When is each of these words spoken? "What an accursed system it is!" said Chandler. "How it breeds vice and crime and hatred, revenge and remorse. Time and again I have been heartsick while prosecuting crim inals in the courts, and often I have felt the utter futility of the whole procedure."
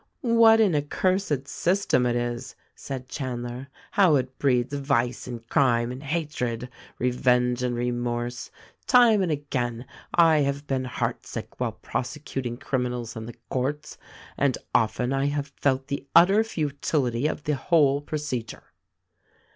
"What 0.21 0.59
an 0.59 0.73
accursed 0.73 1.47
system 1.47 2.07
it 2.07 2.15
is!" 2.15 2.55
said 2.75 3.07
Chandler. 3.07 3.67
"How 3.91 4.15
it 4.15 4.39
breeds 4.39 4.73
vice 4.73 5.27
and 5.27 5.47
crime 5.47 5.91
and 5.91 6.01
hatred, 6.01 6.69
revenge 6.97 7.61
and 7.61 7.75
remorse. 7.75 8.49
Time 8.87 9.21
and 9.21 9.31
again 9.31 9.85
I 10.15 10.39
have 10.39 10.65
been 10.65 10.85
heartsick 10.85 11.49
while 11.59 11.73
prosecuting 11.73 12.57
crim 12.57 12.87
inals 12.87 13.15
in 13.15 13.27
the 13.27 13.35
courts, 13.51 13.99
and 14.37 14.57
often 14.73 15.13
I 15.13 15.25
have 15.27 15.49
felt 15.61 15.85
the 15.85 16.07
utter 16.15 16.43
futility 16.43 17.27
of 17.27 17.43
the 17.43 17.53
whole 17.53 18.01
procedure." 18.01 18.63